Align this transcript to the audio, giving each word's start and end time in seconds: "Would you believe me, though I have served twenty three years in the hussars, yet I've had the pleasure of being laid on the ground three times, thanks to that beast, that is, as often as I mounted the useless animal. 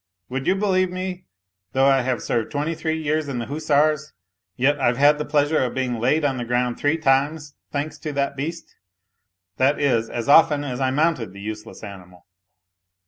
"Would 0.31 0.47
you 0.47 0.55
believe 0.55 0.89
me, 0.89 1.25
though 1.73 1.85
I 1.85 2.01
have 2.01 2.23
served 2.23 2.49
twenty 2.51 2.73
three 2.73 2.99
years 2.99 3.27
in 3.27 3.37
the 3.37 3.45
hussars, 3.45 4.13
yet 4.55 4.81
I've 4.81 4.97
had 4.97 5.19
the 5.19 5.25
pleasure 5.25 5.59
of 5.63 5.75
being 5.75 5.99
laid 5.99 6.25
on 6.25 6.37
the 6.37 6.43
ground 6.43 6.79
three 6.79 6.97
times, 6.97 7.53
thanks 7.71 7.99
to 7.99 8.11
that 8.13 8.35
beast, 8.35 8.75
that 9.57 9.79
is, 9.79 10.09
as 10.09 10.27
often 10.27 10.63
as 10.63 10.79
I 10.81 10.89
mounted 10.89 11.33
the 11.33 11.39
useless 11.39 11.83
animal. 11.83 12.25